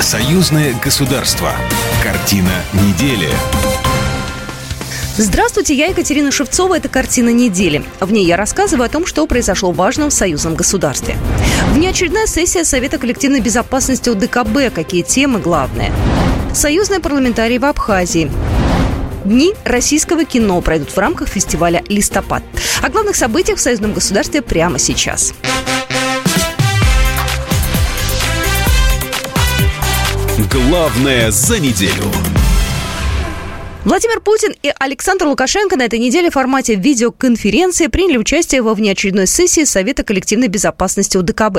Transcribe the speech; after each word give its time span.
Союзное 0.00 0.74
государство. 0.82 1.52
Картина 2.02 2.48
недели. 2.72 3.28
Здравствуйте, 5.18 5.74
я 5.74 5.88
Екатерина 5.88 6.32
Шевцова. 6.32 6.78
Это 6.78 6.88
«Картина 6.88 7.28
недели». 7.28 7.84
В 8.00 8.10
ней 8.10 8.24
я 8.24 8.38
рассказываю 8.38 8.86
о 8.86 8.88
том, 8.88 9.04
что 9.04 9.26
произошло 9.26 9.72
важно 9.72 10.08
в 10.08 10.12
союзном 10.14 10.54
государстве. 10.54 11.18
Внеочередная 11.74 12.26
сессия 12.26 12.64
Совета 12.64 12.96
коллективной 12.96 13.40
безопасности 13.40 14.08
УДКБ. 14.08 14.74
Какие 14.74 15.02
темы 15.02 15.38
главные? 15.38 15.92
Союзные 16.54 17.00
парламентарии 17.00 17.58
в 17.58 17.66
Абхазии. 17.66 18.32
Дни 19.26 19.52
российского 19.64 20.24
кино 20.24 20.62
пройдут 20.62 20.92
в 20.92 20.98
рамках 20.98 21.28
фестиваля 21.28 21.84
«Листопад». 21.88 22.42
О 22.82 22.88
главных 22.88 23.16
событиях 23.16 23.58
в 23.58 23.60
союзном 23.60 23.92
государстве 23.92 24.40
прямо 24.40 24.78
сейчас. 24.78 25.34
Главное 30.52 31.30
за 31.30 31.60
неделю. 31.60 32.02
Владимир 33.84 34.20
Путин 34.20 34.52
и 34.64 34.72
Александр 34.80 35.26
Лукашенко 35.26 35.76
на 35.76 35.82
этой 35.84 36.00
неделе 36.00 36.28
в 36.28 36.34
формате 36.34 36.74
видеоконференции 36.74 37.86
приняли 37.86 38.16
участие 38.16 38.60
во 38.60 38.74
внеочередной 38.74 39.28
сессии 39.28 39.62
Совета 39.62 40.02
коллективной 40.02 40.48
безопасности 40.48 41.16
УДКБ. 41.16 41.58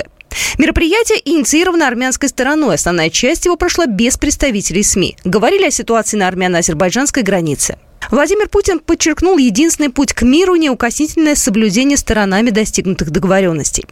Мероприятие 0.58 1.22
инициировано 1.24 1.88
армянской 1.88 2.28
стороной. 2.28 2.76
Основная 2.76 3.10
часть 3.10 3.46
его 3.46 3.56
прошла 3.56 3.86
без 3.86 4.18
представителей 4.18 4.84
СМИ. 4.84 5.16
Говорили 5.24 5.68
о 5.68 5.72
ситуации 5.72 6.18
на 6.18 6.28
армяно-азербайджанской 6.28 7.24
границе. 7.24 7.78
Владимир 8.10 8.50
Путин 8.50 8.80
подчеркнул 8.80 9.38
единственный 9.38 9.90
путь 9.90 10.12
к 10.12 10.24
миру– 10.24 10.56
неукоснительное 10.58 11.36
соблюдение 11.36 11.96
сторонами 11.96 12.50
достигнутых 12.50 13.10
договоренностей. 13.10 13.86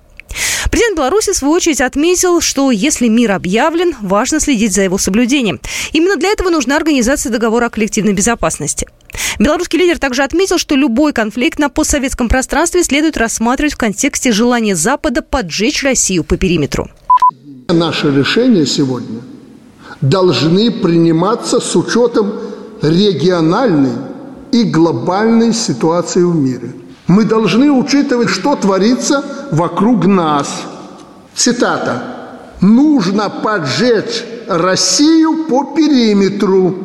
Президент 0.71 0.97
Беларуси, 0.97 1.31
в 1.31 1.35
свою 1.35 1.53
очередь, 1.53 1.81
отметил, 1.81 2.41
что 2.41 2.71
если 2.71 3.07
мир 3.07 3.31
объявлен, 3.31 3.95
важно 4.01 4.39
следить 4.39 4.73
за 4.73 4.83
его 4.83 4.97
соблюдением. 4.97 5.59
Именно 5.93 6.17
для 6.17 6.29
этого 6.29 6.49
нужна 6.49 6.77
организация 6.77 7.31
договора 7.31 7.65
о 7.65 7.69
коллективной 7.69 8.13
безопасности. 8.13 8.87
Белорусский 9.39 9.79
лидер 9.79 9.97
также 9.97 10.23
отметил, 10.23 10.57
что 10.57 10.75
любой 10.75 11.13
конфликт 11.13 11.59
на 11.59 11.69
постсоветском 11.69 12.27
пространстве 12.27 12.83
следует 12.83 13.17
рассматривать 13.17 13.73
в 13.73 13.77
контексте 13.77 14.31
желания 14.31 14.75
Запада 14.75 15.21
поджечь 15.21 15.83
Россию 15.83 16.23
по 16.23 16.37
периметру. 16.37 16.89
Наши 17.67 18.11
решения 18.15 18.65
сегодня 18.65 19.21
должны 20.01 20.71
приниматься 20.71 21.59
с 21.59 21.75
учетом 21.75 22.33
региональной 22.81 23.93
и 24.51 24.63
глобальной 24.63 25.53
ситуации 25.53 26.23
в 26.23 26.35
мире– 26.35 26.71
мы 27.09 27.25
должны 27.25 27.71
учитывать, 27.71 28.29
что 28.29 28.55
творится 28.55 29.25
вокруг 29.51 30.05
нас. 30.05 30.47
Цитата. 31.35 32.03
«Нужно 32.61 33.29
поджечь 33.29 34.23
Россию 34.47 35.45
по 35.49 35.63
периметру. 35.63 36.75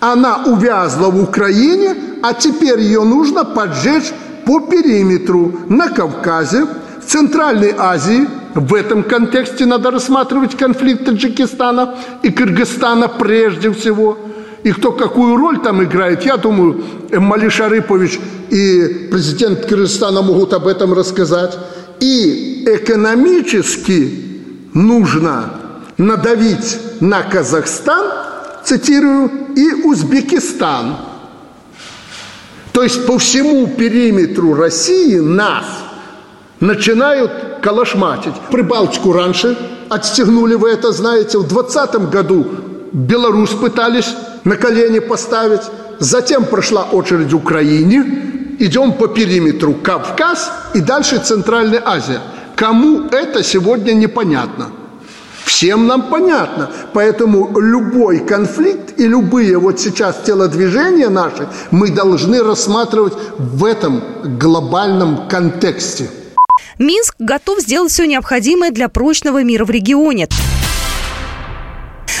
Она 0.00 0.44
увязла 0.46 1.10
в 1.10 1.22
Украине, 1.22 1.94
а 2.22 2.32
теперь 2.32 2.80
ее 2.80 3.02
нужно 3.02 3.44
поджечь 3.44 4.12
по 4.46 4.60
периметру 4.60 5.52
на 5.68 5.88
Кавказе, 5.88 6.66
в 7.00 7.06
Центральной 7.06 7.74
Азии. 7.76 8.28
В 8.54 8.72
этом 8.74 9.02
контексте 9.02 9.66
надо 9.66 9.90
рассматривать 9.90 10.56
конфликт 10.56 11.04
Таджикистана 11.04 11.96
и 12.22 12.30
Кыргызстана 12.30 13.08
прежде 13.08 13.70
всего– 13.72 14.16
и 14.62 14.70
кто 14.70 14.92
какую 14.92 15.36
роль 15.36 15.58
там 15.58 15.82
играет, 15.82 16.24
я 16.24 16.36
думаю, 16.36 16.84
Мали 17.10 17.48
Шарыпович 17.48 18.20
и 18.52 19.08
президент 19.10 19.64
Кыргызстана 19.64 20.20
могут 20.20 20.52
об 20.52 20.66
этом 20.66 20.92
рассказать. 20.92 21.56
И 22.00 22.64
экономически 22.66 24.68
нужно 24.74 25.54
надавить 25.96 26.78
на 27.00 27.22
Казахстан, 27.22 28.12
цитирую, 28.62 29.30
и 29.56 29.72
Узбекистан. 29.84 30.96
То 32.72 32.82
есть 32.82 33.06
по 33.06 33.16
всему 33.16 33.68
периметру 33.68 34.52
России 34.52 35.16
нас 35.16 35.64
начинают 36.60 37.32
калашматить. 37.62 38.34
Прибалтику 38.50 39.14
раньше 39.14 39.56
отстегнули, 39.88 40.56
вы 40.56 40.70
это 40.70 40.92
знаете, 40.92 41.38
в 41.38 41.48
2020 41.48 42.10
году 42.10 42.46
Беларусь 42.92 43.50
пытались 43.50 44.14
на 44.44 44.56
колени 44.56 44.98
поставить. 44.98 45.62
Затем 46.00 46.44
прошла 46.44 46.82
очередь 46.82 47.32
Украине. 47.32 48.31
Идем 48.62 48.92
по 48.92 49.08
периметру 49.08 49.74
Кавказ 49.74 50.52
и 50.72 50.80
дальше 50.80 51.18
Центральная 51.18 51.82
Азия. 51.84 52.20
Кому 52.54 53.08
это 53.08 53.42
сегодня 53.42 53.92
непонятно? 53.92 54.68
Всем 55.44 55.88
нам 55.88 56.02
понятно. 56.08 56.70
Поэтому 56.92 57.58
любой 57.58 58.20
конфликт 58.20 59.00
и 59.00 59.08
любые 59.08 59.58
вот 59.58 59.80
сейчас 59.80 60.22
телодвижения 60.24 61.08
наши 61.08 61.48
мы 61.72 61.90
должны 61.90 62.40
рассматривать 62.40 63.14
в 63.36 63.64
этом 63.64 64.00
глобальном 64.38 65.26
контексте. 65.28 66.08
Минск 66.78 67.16
готов 67.18 67.58
сделать 67.58 67.90
все 67.90 68.04
необходимое 68.04 68.70
для 68.70 68.88
прочного 68.88 69.42
мира 69.42 69.64
в 69.64 69.70
регионе. 69.70 70.28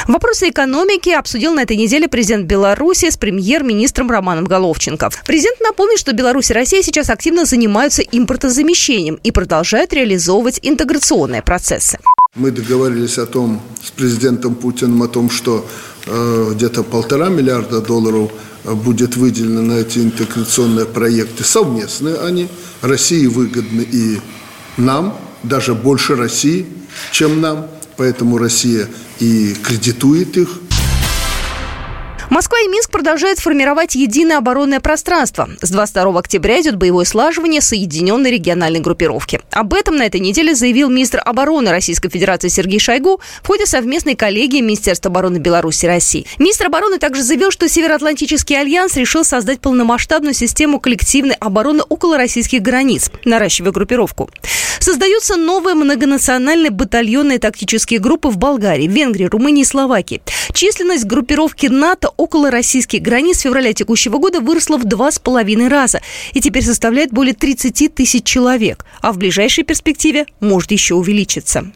Вопросы 0.08 0.48
экономики 0.48 1.10
обсудил 1.10 1.54
на 1.54 1.60
этой 1.62 1.76
неделе 1.76 2.08
президент 2.08 2.46
Беларуси 2.46 3.10
с 3.10 3.16
премьер-министром 3.16 4.10
Романом 4.10 4.44
Головченко. 4.44 5.10
Президент 5.26 5.60
напомнил, 5.60 5.96
что 5.96 6.12
Беларусь 6.12 6.50
и 6.50 6.54
Россия 6.54 6.82
сейчас 6.82 7.08
активно 7.08 7.44
занимаются 7.44 8.02
импортозамещением 8.02 9.20
и 9.22 9.30
продолжают 9.30 9.92
реализовывать 9.92 10.58
интеграционные 10.62 11.42
процессы. 11.42 11.98
Мы 12.34 12.50
договорились 12.50 13.18
о 13.18 13.26
том 13.26 13.60
с 13.82 13.90
президентом 13.90 14.54
Путиным 14.54 15.02
о 15.02 15.08
том, 15.08 15.30
что 15.30 15.66
э, 16.06 16.52
где-то 16.54 16.82
полтора 16.82 17.28
миллиарда 17.28 17.80
долларов 17.80 18.32
э, 18.64 18.72
будет 18.72 19.16
выделено 19.16 19.62
на 19.62 19.74
эти 19.74 19.98
интеграционные 19.98 20.86
проекты. 20.86 21.44
Совместные 21.44 22.16
они. 22.16 22.48
России 22.80 23.26
выгодны 23.26 23.82
и 23.82 24.18
нам, 24.78 25.16
даже 25.42 25.74
больше 25.74 26.16
России, 26.16 26.66
чем 27.12 27.40
нам. 27.40 27.68
Поэтому 27.96 28.38
Россия 28.38 28.88
и 29.20 29.54
кредитует 29.54 30.36
их. 30.36 30.60
Москва 32.32 32.58
и 32.60 32.66
Минск 32.66 32.90
продолжают 32.90 33.40
формировать 33.40 33.94
единое 33.94 34.38
оборонное 34.38 34.80
пространство. 34.80 35.50
С 35.60 35.68
22 35.68 36.18
октября 36.18 36.62
идет 36.62 36.76
боевое 36.76 37.04
слаживание 37.04 37.60
соединенной 37.60 38.30
региональной 38.30 38.80
группировки. 38.80 39.42
Об 39.50 39.74
этом 39.74 39.96
на 39.96 40.06
этой 40.06 40.18
неделе 40.18 40.54
заявил 40.54 40.88
министр 40.88 41.20
обороны 41.22 41.70
Российской 41.70 42.08
Федерации 42.08 42.48
Сергей 42.48 42.78
Шойгу 42.78 43.20
в 43.42 43.46
ходе 43.46 43.66
совместной 43.66 44.14
коллегии 44.14 44.62
Министерства 44.62 45.10
обороны 45.10 45.36
Беларуси 45.36 45.84
и 45.84 45.88
России. 45.88 46.26
Министр 46.38 46.68
обороны 46.68 46.98
также 46.98 47.22
заявил, 47.22 47.50
что 47.50 47.68
Североатлантический 47.68 48.58
альянс 48.58 48.96
решил 48.96 49.24
создать 49.24 49.60
полномасштабную 49.60 50.32
систему 50.32 50.80
коллективной 50.80 51.34
обороны 51.38 51.82
около 51.86 52.16
российских 52.16 52.62
границ, 52.62 53.10
наращивая 53.26 53.72
группировку. 53.72 54.30
Создаются 54.82 55.36
новые 55.36 55.74
многонациональные 55.74 56.70
батальонные 56.70 57.38
тактические 57.38 58.00
группы 58.00 58.30
в 58.30 58.38
Болгарии, 58.38 58.88
Венгрии, 58.88 59.26
Румынии 59.26 59.60
и 59.60 59.66
Словакии. 59.66 60.22
Численность 60.54 61.04
группировки 61.04 61.66
НАТО 61.66 62.10
около 62.22 62.52
российских 62.52 63.02
границ 63.02 63.38
с 63.38 63.40
февраля 63.40 63.72
текущего 63.72 64.18
года 64.18 64.40
выросла 64.40 64.78
в 64.78 64.84
два 64.84 65.10
с 65.10 65.18
половиной 65.18 65.66
раза 65.66 66.00
и 66.32 66.40
теперь 66.40 66.64
составляет 66.64 67.10
более 67.12 67.34
30 67.34 67.92
тысяч 67.92 68.22
человек, 68.22 68.86
а 69.00 69.12
в 69.12 69.18
ближайшей 69.18 69.64
перспективе 69.64 70.26
может 70.38 70.70
еще 70.70 70.94
увеличиться. 70.94 71.72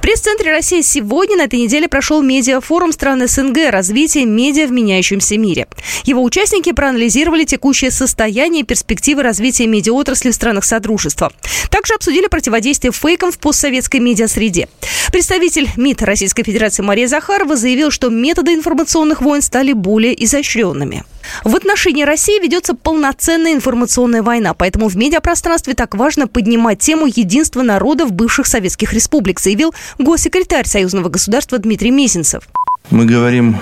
В 0.00 0.02
пресс-центре 0.02 0.50
России 0.50 0.80
сегодня 0.80 1.36
на 1.36 1.42
этой 1.42 1.58
неделе 1.58 1.86
прошел 1.86 2.22
медиафорум 2.22 2.90
стран 2.90 3.28
СНГ 3.28 3.68
«Развитие 3.68 4.24
медиа 4.24 4.66
в 4.66 4.72
меняющемся 4.72 5.36
мире». 5.36 5.68
Его 6.04 6.22
участники 6.22 6.72
проанализировали 6.72 7.44
текущее 7.44 7.90
состояние 7.90 8.62
и 8.62 8.64
перспективы 8.64 9.22
развития 9.22 9.66
медиаотрасли 9.66 10.30
в 10.30 10.34
странах 10.34 10.64
Содружества. 10.64 11.30
Также 11.68 11.92
обсудили 11.92 12.28
противодействие 12.28 12.92
фейкам 12.92 13.30
в 13.30 13.38
постсоветской 13.38 14.00
медиасреде. 14.00 14.70
Представитель 15.12 15.68
МИД 15.76 16.00
Российской 16.04 16.44
Федерации 16.44 16.82
Мария 16.82 17.06
Захарова 17.06 17.54
заявил, 17.54 17.90
что 17.90 18.08
методы 18.08 18.54
информационных 18.54 19.20
войн 19.20 19.42
стали 19.42 19.74
более 19.74 20.24
изощренными. 20.24 21.04
В 21.44 21.54
отношении 21.56 22.04
России 22.04 22.40
ведется 22.42 22.74
полноценная 22.74 23.52
информационная 23.52 24.22
война, 24.22 24.54
поэтому 24.54 24.88
в 24.88 24.96
медиапространстве 24.96 25.74
так 25.74 25.94
важно 25.94 26.26
поднимать 26.26 26.78
тему 26.78 27.06
единства 27.06 27.62
народов 27.62 28.12
бывших 28.12 28.46
советских 28.46 28.92
республик, 28.92 29.40
заявил 29.40 29.74
госсекретарь 29.98 30.66
Союзного 30.66 31.08
государства 31.08 31.58
Дмитрий 31.58 31.90
Мезенцев. 31.90 32.44
Мы 32.90 33.04
говорим 33.04 33.58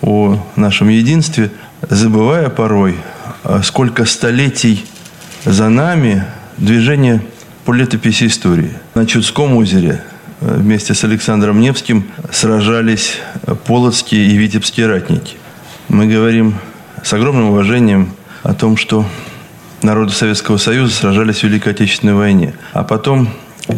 о 0.00 0.38
нашем 0.56 0.88
единстве, 0.88 1.50
забывая 1.88 2.48
порой, 2.48 2.96
а 3.44 3.62
сколько 3.62 4.04
столетий 4.04 4.84
за 5.44 5.68
нами 5.68 6.24
движение 6.58 7.22
по 7.64 7.72
летописи 7.72 8.26
истории. 8.26 8.72
На 8.94 9.06
Чудском 9.06 9.56
озере 9.56 10.02
э, 10.40 10.56
вместе 10.56 10.94
с 10.94 11.04
Александром 11.04 11.60
Невским 11.60 12.06
сражались 12.30 13.18
полоцкие 13.66 14.26
и 14.26 14.36
витебские 14.36 14.86
ратники. 14.86 15.36
Мы 15.88 16.06
говорим 16.06 16.54
с 17.02 17.12
огромным 17.12 17.50
уважением 17.50 18.10
о 18.42 18.54
том, 18.54 18.76
что 18.76 19.04
народы 19.82 20.12
Советского 20.12 20.56
Союза 20.56 20.94
сражались 20.94 21.40
в 21.40 21.44
Великой 21.44 21.72
Отечественной 21.72 22.14
войне, 22.14 22.54
а 22.72 22.84
потом 22.84 23.28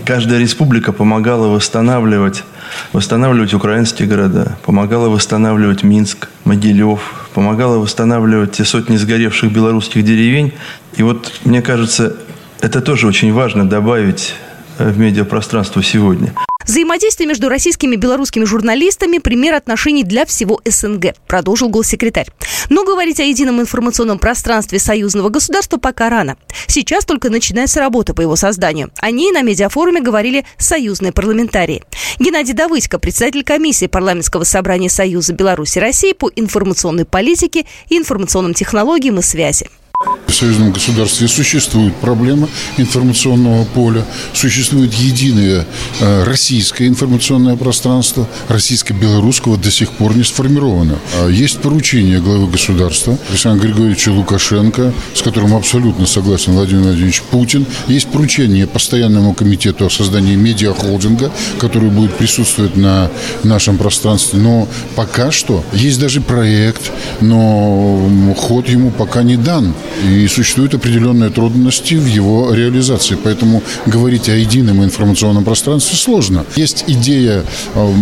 каждая 0.05 0.39
республика 0.39 0.93
помогала 0.93 1.49
восстанавливать, 1.49 2.45
восстанавливать 2.93 3.55
украинские 3.55 4.09
города, 4.09 4.57
помогала 4.65 5.09
восстанавливать 5.09 5.83
Минск, 5.83 6.29
Могилев, 6.45 7.29
помогала 7.35 7.79
восстанавливать 7.79 8.53
те 8.53 8.65
сотни 8.65 8.97
сгоревших 8.97 9.53
белорусских 9.53 10.05
деревень. 10.05 10.53
И 10.97 11.03
вот, 11.03 11.41
мне 11.45 11.63
кажется, 11.63 12.17
это 12.61 12.81
тоже 12.81 13.07
очень 13.07 13.33
важно 13.33 13.69
добавить 13.69 14.35
э, 14.79 14.89
в 14.91 14.99
медиапространство 14.99 15.83
сегодня. 15.83 16.33
Взаимодействие 16.67 17.29
между 17.29 17.49
российскими 17.49 17.95
и 17.95 17.99
белорусскими 17.99 18.45
журналистами– 18.45 19.19
пример 19.25 19.55
отношений 19.55 20.03
для 20.03 20.25
всего 20.25 20.61
СНГ, 20.65 21.15
продолжил 21.27 21.69
госсекретарь. 21.69 22.29
Но 22.71 22.85
говорить 22.85 23.21
о 23.21 23.25
едином 23.25 23.61
информационном 23.61 24.19
пространстве 24.19 24.79
союзного 24.79 25.29
государства 25.29 25.77
пока 25.77 26.09
рано. 26.09 26.39
Сейчас 26.67 27.05
только 27.05 27.29
начинается 27.29 27.81
работа 27.81 28.15
по 28.15 28.23
его 28.23 28.35
созданию. 28.37 28.91
О 28.99 29.11
ней 29.11 29.31
на 29.31 29.43
медиафоруме 29.43 30.01
говорили 30.01 30.47
союзные 30.57 31.13
парламентарии. 31.13 31.83
Геннадий 32.19 32.55
Давыдько, 32.55 32.99
председатель 32.99 33.45
комиссии 33.45 33.87
парламентского 33.87 34.45
собрания 34.45 34.89
Союза 34.89 35.35
Беларуси 35.35 35.79
и 35.79 35.83
России 35.83 36.13
по 36.13 36.31
информационной 36.35 37.05
политике 37.05 37.67
и 37.91 37.99
информационным 37.99 38.55
технологиям 38.55 39.19
и 39.19 39.23
связи. 39.23 39.69
В 40.35 40.37
союзном 40.37 40.73
государстве 40.73 41.29
существует 41.29 41.95
проблема 41.95 42.49
информационного 42.77 43.65
поля, 43.67 44.05
существует 44.33 44.93
единое 44.93 45.65
э, 46.01 46.25
российское 46.25 46.89
информационное 46.89 47.55
пространство, 47.55 48.29
российско-белорусского 48.49 49.57
до 49.57 49.71
сих 49.71 49.93
пор 49.93 50.17
не 50.17 50.25
сформировано. 50.25 50.99
А 51.21 51.29
есть 51.29 51.61
поручение 51.61 52.21
главы 52.21 52.49
государства 52.49 53.17
Александра 53.31 53.69
Григорьевича 53.69 54.09
Лукашенко, 54.09 54.93
с 55.15 55.23
которым 55.23 55.55
абсолютно 55.55 56.05
согласен 56.05 56.55
Владимир 56.55 56.83
Владимирович 56.83 57.23
Путин. 57.23 57.65
Есть 57.87 58.09
поручение 58.09 58.67
постоянному 58.67 59.35
комитету 59.35 59.87
о 59.87 59.91
создании 59.91 60.35
медиахолдинга, 60.35 61.31
который 61.61 61.91
будет 61.91 62.13
присутствовать 62.17 62.77
на 62.77 63.09
нашем 63.45 63.79
пространстве. 63.79 64.41
Но 64.41 64.67
пока 64.97 65.31
что 65.31 65.65
есть 65.73 66.01
даже 66.01 66.21
проект, 66.21 66.91
но 67.21 68.35
ход 68.37 68.69
ему 68.69 68.91
пока 68.91 69.23
не 69.23 69.37
дан. 69.37 69.75
И 70.03 70.27
существуют 70.27 70.75
определенные 70.75 71.31
трудности 71.31 71.95
в 71.95 72.07
его 72.07 72.53
реализации. 72.53 73.17
Поэтому 73.23 73.63
говорить 73.87 74.29
о 74.29 74.37
едином 74.37 74.83
информационном 74.83 75.45
пространстве 75.45 75.97
сложно. 75.97 76.45
Есть 76.57 76.85
идея 76.87 77.45
э, 77.75 77.95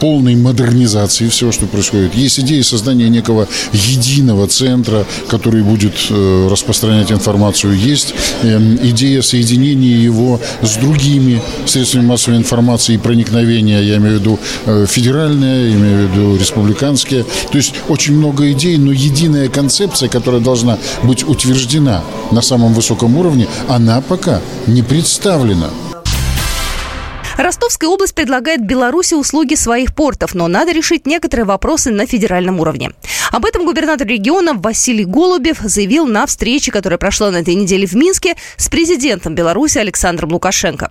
полной 0.00 0.36
модернизации 0.36 1.28
всего, 1.28 1.52
что 1.52 1.66
происходит. 1.66 2.14
Есть 2.14 2.40
идея 2.40 2.62
создания 2.62 3.08
некого 3.08 3.48
единого 3.72 4.46
центра, 4.46 5.04
который 5.28 5.62
будет 5.62 5.94
э, 6.10 6.48
распространять 6.50 7.12
информацию. 7.12 7.76
Есть 7.76 8.14
э, 8.42 8.58
идея 8.82 9.22
соединения 9.22 9.96
его 9.96 10.40
с 10.62 10.76
другими 10.76 11.42
средствами 11.66 12.06
массовой 12.06 12.38
информации 12.38 12.94
и 12.94 12.98
проникновения. 12.98 13.80
Я 13.82 13.96
имею 13.96 14.18
в 14.18 14.20
виду 14.20 14.38
э, 14.66 14.86
федеральные, 14.88 15.70
я 15.70 15.76
имею 15.76 16.08
в 16.08 16.12
виду 16.12 16.36
республиканские. 16.36 17.24
То 17.24 17.58
есть 17.58 17.74
очень 17.88 18.14
много 18.14 18.50
идей, 18.52 18.78
но 18.78 18.92
единая 18.92 19.48
концепция, 19.48 20.08
которая 20.08 20.40
должна 20.40 20.78
быть 21.02 21.22
утверждена 21.24 21.39
на 22.30 22.42
самом 22.42 22.74
высоком 22.74 23.16
уровне, 23.16 23.48
она 23.68 24.00
пока 24.00 24.40
не 24.66 24.82
представлена. 24.82 25.70
Ростовская 27.36 27.88
область 27.88 28.14
предлагает 28.14 28.66
Беларуси 28.66 29.14
услуги 29.14 29.54
своих 29.54 29.94
портов, 29.94 30.34
но 30.34 30.46
надо 30.46 30.72
решить 30.72 31.06
некоторые 31.06 31.46
вопросы 31.46 31.90
на 31.90 32.06
федеральном 32.06 32.60
уровне. 32.60 32.92
Об 33.32 33.46
этом 33.46 33.64
губернатор 33.64 34.06
региона 34.06 34.52
Василий 34.54 35.04
Голубев 35.04 35.60
заявил 35.60 36.06
на 36.06 36.26
встрече, 36.26 36.70
которая 36.70 36.98
прошла 36.98 37.30
на 37.30 37.38
этой 37.38 37.54
неделе 37.54 37.86
в 37.86 37.94
Минске 37.94 38.34
с 38.56 38.68
президентом 38.68 39.34
Беларуси 39.34 39.78
Александром 39.78 40.32
Лукашенко. 40.32 40.90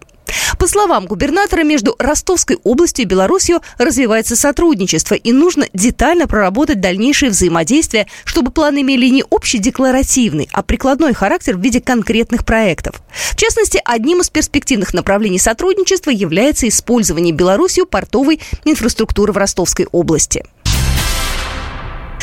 По 0.57 0.67
словам 0.67 1.05
губернатора, 1.05 1.63
между 1.63 1.95
Ростовской 1.99 2.57
областью 2.63 3.05
и 3.05 3.07
Беларусью 3.07 3.61
развивается 3.77 4.35
сотрудничество, 4.35 5.15
и 5.15 5.31
нужно 5.31 5.67
детально 5.73 6.27
проработать 6.27 6.81
дальнейшее 6.81 7.31
взаимодействие, 7.31 8.07
чтобы 8.25 8.51
планы 8.51 8.81
имели 8.81 9.07
не 9.07 9.23
общий 9.29 9.57
декларативный, 9.57 10.49
а 10.53 10.63
прикладной 10.63 11.13
характер 11.13 11.57
в 11.57 11.61
виде 11.61 11.81
конкретных 11.81 12.45
проектов. 12.45 13.01
В 13.31 13.35
частности, 13.35 13.81
одним 13.85 14.21
из 14.21 14.29
перспективных 14.29 14.93
направлений 14.93 15.39
сотрудничества 15.39 16.11
является 16.11 16.67
использование 16.67 17.33
Беларусью 17.33 17.85
портовой 17.85 18.39
инфраструктуры 18.65 19.33
в 19.33 19.37
Ростовской 19.37 19.87
области. 19.91 20.43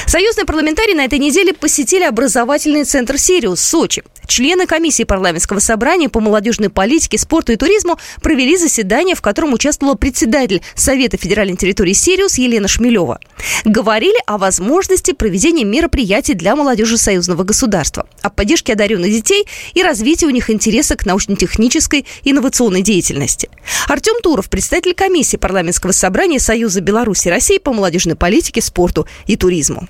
Союзные 0.07 0.45
парламентарии 0.45 0.95
на 0.95 1.05
этой 1.05 1.19
неделе 1.19 1.53
посетили 1.53 2.05
образовательный 2.05 2.85
центр 2.85 3.19
«Сириус» 3.19 3.61
Сочи. 3.61 4.03
Члены 4.27 4.67
комиссии 4.67 5.05
парламентского 5.05 5.61
собрания 5.61 6.09
по 6.09 6.21
молодежной 6.21 6.69
политике, 6.69 7.17
спорту 7.17 7.53
и 7.53 7.57
туризму 7.57 7.99
провели 8.23 8.57
заседание, 8.57 9.15
в 9.15 9.23
котором 9.23 9.53
участвовала 9.53 9.95
председатель 9.95 10.63
Совета 10.75 11.17
федеральной 11.17 11.57
территории 11.57 11.93
«Сириус» 11.93 12.39
Елена 12.39 12.67
Шмелева. 12.67 13.21
Говорили 13.65 14.17
о 14.27 14.39
возможности 14.39 15.13
проведения 15.13 15.65
мероприятий 15.65 16.35
для 16.35 16.57
молодежи 16.57 16.99
союзного 16.99 17.45
государства, 17.45 18.07
о 18.23 18.31
поддержке 18.31 18.73
одаренных 18.73 19.11
детей 19.11 19.47
и 19.75 19.83
развитии 19.83 20.27
у 20.27 20.31
них 20.31 20.51
интереса 20.51 20.97
к 20.97 21.07
научно-технической 21.07 22.05
и 22.23 22.31
инновационной 22.31 22.83
деятельности. 22.83 23.49
Артем 23.89 24.21
Туров, 24.23 24.51
председатель 24.51 24.95
комиссии 24.95 25.37
парламентского 25.37 25.93
собрания 25.93 26.41
Союза 26.41 26.81
Беларуси 26.81 27.29
и 27.29 27.31
России 27.31 27.59
по 27.59 27.73
молодежной 27.73 28.17
политике, 28.17 28.61
спорту 28.61 29.07
и 29.27 29.37
туризму. 29.37 29.86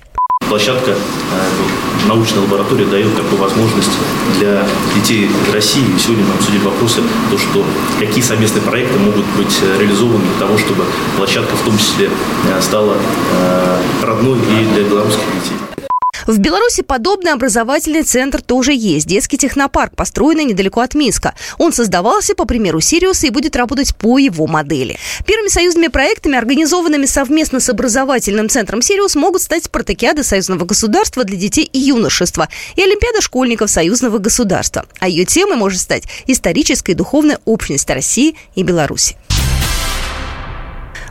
Площадка 0.49 0.91
э, 0.91 2.07
научной 2.07 2.39
лаборатории 2.39 2.85
дает 2.85 3.15
такую 3.15 3.41
возможность 3.41 3.91
для 4.37 4.65
детей 4.95 5.29
России. 5.53 5.83
И 5.95 5.99
сегодня 5.99 6.23
мы 6.25 6.35
обсудили 6.35 6.63
вопросы, 6.63 7.01
то, 7.29 7.37
что 7.37 7.65
какие 7.99 8.23
совместные 8.23 8.61
проекты 8.61 8.97
могут 8.97 9.25
быть 9.37 9.59
реализованы 9.77 10.23
для 10.23 10.47
того, 10.47 10.57
чтобы 10.57 10.85
площадка 11.17 11.55
в 11.55 11.61
том 11.63 11.77
числе 11.77 12.09
э, 12.09 12.61
стала 12.61 12.95
э, 12.95 13.81
родной 14.03 14.39
и 14.39 14.73
для 14.73 14.83
белорусских 14.83 15.25
детей. 15.35 15.66
В 16.27 16.39
Беларуси 16.39 16.83
подобный 16.83 17.31
образовательный 17.31 18.03
центр 18.03 18.41
тоже 18.41 18.73
есть. 18.73 19.07
Детский 19.07 19.37
технопарк, 19.37 19.95
построенный 19.95 20.43
недалеко 20.43 20.81
от 20.81 20.93
Минска. 20.93 21.33
Он 21.57 21.71
создавался 21.71 22.35
по 22.35 22.43
примеру 22.43 22.81
Сириуса 22.81 23.27
и 23.27 23.29
будет 23.29 23.55
работать 23.55 23.95
по 23.95 24.17
его 24.17 24.45
модели. 24.45 24.97
Первыми 25.25 25.47
союзными 25.47 25.87
проектами, 25.87 26.37
организованными 26.37 27.05
совместно 27.05 27.61
с 27.61 27.69
образовательным 27.69 28.49
центром 28.49 28.81
Сириус, 28.81 29.15
могут 29.15 29.41
стать 29.41 29.63
спартакиады 29.63 30.25
союзного 30.25 30.65
государства 30.65 31.23
для 31.23 31.37
детей 31.37 31.63
и 31.63 31.79
юношества 31.79 32.49
и 32.75 32.81
Олимпиада 32.81 33.21
школьников 33.21 33.69
союзного 33.69 34.17
государства. 34.17 34.85
А 34.99 35.07
ее 35.07 35.23
темой 35.23 35.55
может 35.55 35.79
стать 35.79 36.03
историческая 36.27 36.91
и 36.91 36.95
духовная 36.95 37.39
общность 37.45 37.89
России 37.89 38.35
и 38.53 38.63
Беларуси. 38.63 39.15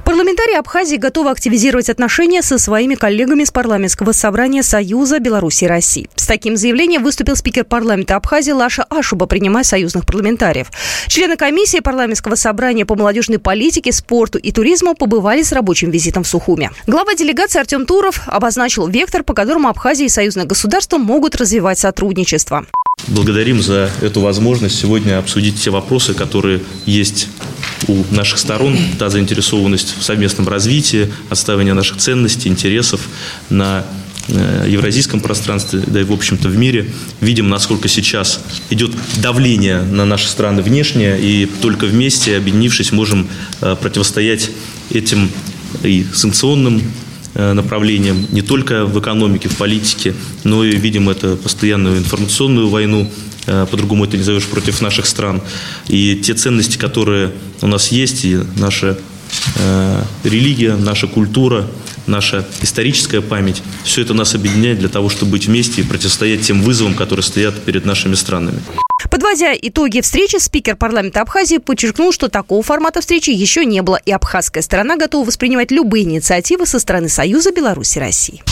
Парламентарии 0.06 0.56
Абхазии 0.56 0.94
готовы 0.94 1.30
активизировать 1.30 1.90
отношения 1.90 2.40
со 2.40 2.58
своими 2.58 2.94
коллегами 2.94 3.42
с 3.42 3.50
парламентского 3.50 4.12
собрания 4.12 4.62
Союза 4.62 5.18
Беларуси 5.18 5.64
и 5.64 5.66
России. 5.66 6.08
С 6.14 6.28
таким 6.28 6.56
заявлением 6.56 7.02
выступил 7.02 7.34
спикер 7.34 7.64
парламента 7.64 8.14
Абхазии 8.14 8.52
Лаша 8.52 8.84
Ашуба, 8.84 9.26
принимая 9.26 9.64
союзных 9.64 10.06
парламентариев. 10.06 10.68
Члены 11.08 11.36
комиссии 11.36 11.80
парламентского 11.80 12.36
собрания 12.36 12.86
по 12.86 12.94
молодежной 12.94 13.40
политике, 13.40 13.90
спорту 13.90 14.38
и 14.38 14.52
туризму 14.52 14.94
побывали 14.94 15.42
с 15.42 15.50
рабочим 15.50 15.90
визитом 15.90 16.22
в 16.22 16.28
Сухуме. 16.28 16.70
Глава 16.86 17.16
делегации 17.16 17.58
Артем 17.58 17.84
Туров 17.84 18.20
обозначил 18.28 18.86
вектор, 18.86 19.24
по 19.24 19.34
которому 19.34 19.68
Абхазия 19.68 20.06
и 20.06 20.08
союзное 20.08 20.44
государство 20.44 20.98
могут 20.98 21.34
развивать 21.34 21.80
сотрудничество. 21.80 22.64
Благодарим 23.08 23.62
за 23.62 23.88
эту 24.00 24.20
возможность 24.20 24.80
сегодня 24.80 25.18
обсудить 25.18 25.60
те 25.62 25.70
вопросы, 25.70 26.12
которые 26.12 26.62
есть 26.86 27.28
у 27.86 28.02
наших 28.10 28.38
сторон, 28.38 28.76
та 28.98 29.10
заинтересованность 29.10 29.96
в 29.98 30.02
совместном 30.02 30.48
развитии, 30.48 31.12
отстаивание 31.30 31.74
наших 31.74 31.98
ценностей, 31.98 32.48
интересов 32.48 33.00
на 33.48 33.86
э, 34.26 34.66
евразийском 34.68 35.20
пространстве, 35.20 35.84
да 35.86 36.00
и, 36.00 36.04
в 36.04 36.12
общем-то, 36.12 36.48
в 36.48 36.56
мире. 36.56 36.90
Видим, 37.20 37.48
насколько 37.48 37.86
сейчас 37.86 38.40
идет 38.70 38.90
давление 39.22 39.82
на 39.82 40.04
наши 40.04 40.26
страны 40.26 40.62
внешнее, 40.62 41.20
и 41.20 41.46
только 41.46 41.84
вместе, 41.84 42.36
объединившись, 42.36 42.90
можем 42.90 43.28
э, 43.60 43.76
противостоять 43.80 44.50
этим 44.90 45.30
и 45.84 46.04
санкционным 46.12 46.82
направлениям 47.36 48.26
не 48.30 48.42
только 48.42 48.84
в 48.84 48.98
экономике, 48.98 49.48
в 49.48 49.56
политике, 49.56 50.14
но 50.44 50.64
и 50.64 50.76
видим 50.76 51.08
это 51.08 51.36
постоянную 51.36 51.98
информационную 51.98 52.68
войну, 52.68 53.10
э, 53.46 53.66
по-другому 53.70 54.04
это 54.04 54.16
не 54.16 54.22
зовешь, 54.22 54.46
против 54.46 54.80
наших 54.80 55.06
стран. 55.06 55.42
И 55.88 56.16
те 56.16 56.34
ценности, 56.34 56.78
которые 56.78 57.32
у 57.62 57.66
нас 57.66 57.92
есть, 57.92 58.24
и 58.24 58.38
наша 58.56 58.98
э, 59.56 60.02
религия, 60.24 60.76
наша 60.76 61.06
культура, 61.06 61.66
наша 62.06 62.46
историческая 62.62 63.20
память, 63.20 63.62
все 63.84 64.02
это 64.02 64.14
нас 64.14 64.34
объединяет 64.34 64.78
для 64.78 64.88
того, 64.88 65.08
чтобы 65.10 65.32
быть 65.32 65.46
вместе 65.46 65.82
и 65.82 65.84
противостоять 65.84 66.42
тем 66.42 66.62
вызовам, 66.62 66.94
которые 66.94 67.22
стоят 67.22 67.62
перед 67.64 67.84
нашими 67.84 68.14
странами. 68.14 68.60
Подводя 69.16 69.54
итоги 69.54 70.02
встречи, 70.02 70.36
спикер 70.36 70.76
парламента 70.76 71.22
Абхазии 71.22 71.56
подчеркнул, 71.56 72.12
что 72.12 72.28
такого 72.28 72.62
формата 72.62 73.00
встречи 73.00 73.30
еще 73.30 73.64
не 73.64 73.80
было, 73.80 73.98
и 74.04 74.12
абхазская 74.12 74.62
сторона 74.62 74.96
готова 74.98 75.24
воспринимать 75.24 75.70
любые 75.70 76.04
инициативы 76.04 76.66
со 76.66 76.78
стороны 76.78 77.08
Союза 77.08 77.50
Беларуси 77.50 77.98
России. 77.98 78.42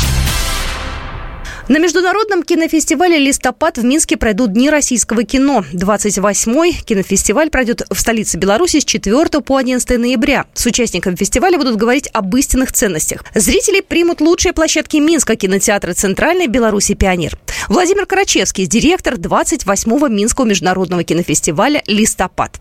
На 1.67 1.79
международном 1.79 2.43
кинофестивале 2.43 3.19
«Листопад» 3.19 3.79
в 3.79 3.85
Минске 3.85 4.19
пройдут 4.19 4.53
Дни 4.53 4.69
российского 4.69 5.25
кино. 5.25 5.65
28-й 5.73 6.85
кинофестиваль 6.85 7.49
пройдет 7.49 7.87
в 7.91 7.99
столице 7.99 8.37
Беларуси 8.37 8.81
с 8.81 8.85
4 8.85 9.41
по 9.41 9.57
11 9.57 9.99
ноября. 9.99 10.45
С 10.53 10.67
участниками 10.67 11.17
фестиваля 11.17 11.57
будут 11.57 11.77
говорить 11.77 12.11
об 12.13 12.37
истинных 12.37 12.73
ценностях. 12.73 13.25
Зрители 13.35 13.81
примут 13.81 14.21
лучшие 14.21 14.53
площадки 14.53 14.99
Минска, 14.99 15.37
кинотеатра 15.37 15.95
Центральной 15.95 16.49
Беларуси 16.49 16.93
«Пионер». 16.95 17.39
Владимир 17.71 18.05
Карачевский, 18.05 18.67
директор 18.67 19.15
28-го 19.15 20.09
Минского 20.09 20.45
международного 20.45 21.03
кинофестиваля 21.03 21.83
«Листопад». 21.87 22.61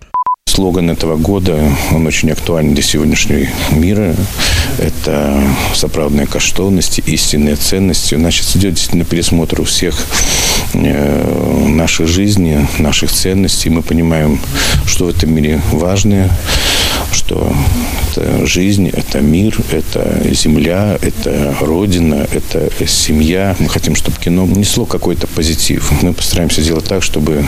Слоган 0.54 0.92
этого 0.92 1.18
года, 1.18 1.60
он 1.92 2.06
очень 2.06 2.30
актуален 2.30 2.76
для 2.76 2.84
сегодняшнего 2.84 3.48
мира. 3.72 4.16
Это 4.78 5.44
соправдные 5.74 6.28
каштовности, 6.28 7.02
истинные 7.08 7.56
ценности. 7.56 8.14
Значит, 8.14 8.46
идет 8.56 8.76
действительно 8.76 9.04
пересмотр 9.04 9.62
у 9.62 9.64
всех 9.64 9.96
э, 10.76 11.68
нашей 11.70 12.06
жизни, 12.06 12.68
наших 12.78 13.12
ценностей. 13.12 13.72
Мы 13.72 13.82
понимаем, 13.82 14.40
что 14.86 15.06
в 15.06 15.10
этом 15.10 15.34
мире 15.34 15.60
важное, 15.72 16.30
что 17.26 17.54
это 18.12 18.46
жизнь, 18.46 18.90
это 18.90 19.22
мир, 19.22 19.58
это 19.72 20.22
земля, 20.34 20.98
это 21.02 21.56
родина, 21.62 22.28
это 22.32 22.70
семья. 22.88 23.56
Мы 23.60 23.70
хотим, 23.70 23.96
чтобы 23.96 24.18
кино 24.18 24.46
несло 24.46 24.86
какой-то 24.86 25.28
позитив. 25.28 25.92
Мы 26.02 26.14
постараемся 26.14 26.62
сделать 26.62 26.86
так, 26.86 27.02
чтобы 27.02 27.46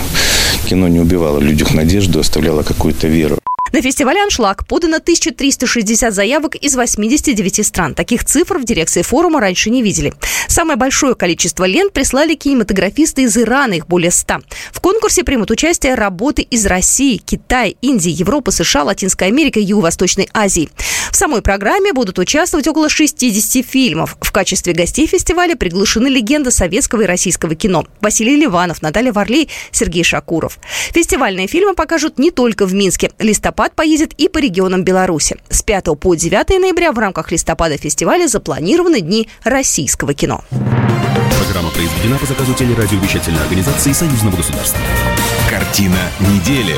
кино 0.70 0.88
не 0.88 1.00
убивало 1.00 1.39
людях 1.39 1.74
надежду, 1.74 2.20
оставляло 2.20 2.63
какую-то 2.63 3.08
веру. 3.08 3.38
На 3.72 3.82
фестивале 3.82 4.22
«Аншлаг» 4.22 4.68
подано 4.68 4.98
1360 4.98 6.14
заявок 6.14 6.56
из 6.56 6.76
89 6.76 7.66
стран. 7.66 7.96
Таких 7.96 8.24
цифр 8.24 8.60
в 8.60 8.64
дирекции 8.64 9.02
форума 9.02 9.42
раньше 9.42 9.72
не 9.72 9.82
видели. 9.82 10.14
Самое 10.48 10.78
большое 10.78 11.16
количество 11.16 11.66
лент 11.66 11.92
прислали 11.92 12.36
кинематографисты 12.36 13.24
из 13.24 13.36
Ирана, 13.36 13.74
их 13.74 13.88
более 13.88 14.12
100. 14.12 14.36
В 14.72 14.80
конкурсе 14.80 15.24
примут 15.24 15.50
участие 15.50 15.96
работы 15.96 16.44
из 16.44 16.66
России, 16.68 17.18
Китая, 17.18 17.74
Индии, 17.82 18.12
Европы, 18.12 18.52
США, 18.52 18.84
Латинской 18.84 19.28
Америки 19.28 19.60
Юго-Восточной 19.60 20.30
Азии. 20.32 20.70
В 21.12 21.16
самой 21.16 21.42
программе 21.42 21.92
будут 21.92 22.20
участвовать 22.20 22.68
около 22.68 22.88
60 22.88 23.66
фильмов. 23.66 24.16
В 24.22 24.32
качестве 24.32 24.74
гостей 24.74 25.08
фестиваля 25.08 25.56
приглашены 25.56 26.08
легенды 26.08 26.52
советского 26.52 27.02
и 27.02 27.06
российского 27.06 27.56
кино. 27.56 27.86
Василий 28.00 28.36
Ливанов, 28.36 28.82
Наталья 28.82 29.12
Варлей, 29.12 29.50
Сергей 29.72 30.04
Шакуров. 30.04 30.60
Фестивальные 30.94 31.48
фильмы 31.48 31.74
покажут 31.74 32.20
не 32.20 32.32
только 32.32 32.66
в 32.66 32.74
Минске. 32.74 33.12
Листопад 33.18 33.65
листопад 33.66 33.76
поедет 33.76 34.14
и 34.14 34.30
по 34.30 34.38
регионам 34.38 34.84
Беларуси. 34.84 35.38
С 35.50 35.62
5 35.62 35.98
по 36.00 36.16
9 36.16 36.62
ноября 36.62 36.92
в 36.92 37.00
рамках 37.00 37.32
листопада 37.32 37.78
фестиваля 37.78 38.28
запланированы 38.28 39.02
дни 39.02 39.28
российского 39.44 40.14
кино. 40.14 40.44
Программа 41.44 41.72
произведена 41.72 42.18
по 42.18 42.26
заказу 42.26 42.54
телерадиовещательной 42.54 43.42
организации 43.42 43.94
Союзного 43.94 44.36
государства. 44.36 44.80
Картина 45.50 46.00
недели. 46.20 46.76